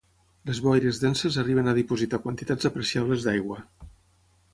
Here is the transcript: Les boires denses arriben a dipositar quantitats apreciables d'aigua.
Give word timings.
Les 0.49 0.59
boires 0.67 1.01
denses 1.01 1.37
arriben 1.41 1.69
a 1.71 1.75
dipositar 1.79 2.19
quantitats 2.23 2.71
apreciables 2.71 3.27
d'aigua. 3.27 3.59